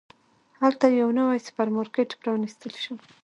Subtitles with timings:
[0.61, 2.95] هلته یو نوی سوپرمارکېټ پرانستل شو.